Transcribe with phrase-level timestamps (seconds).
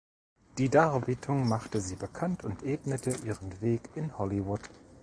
[0.57, 4.61] Die Darbietung machte sie bekannt und ebnete ihren Weg in Hollywood.